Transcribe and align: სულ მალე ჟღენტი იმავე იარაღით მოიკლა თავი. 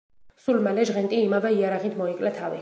სულ 0.45 0.61
მალე 0.67 0.85
ჟღენტი 0.91 1.19
იმავე 1.27 1.53
იარაღით 1.59 2.01
მოიკლა 2.01 2.35
თავი. 2.41 2.59